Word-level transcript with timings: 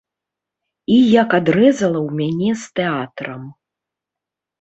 І 0.93 0.95
як 1.21 1.29
адрэзала 1.39 1.99
ў 2.07 2.21
мяне 2.21 2.49
з 2.61 2.79
тэатрам. 2.79 3.43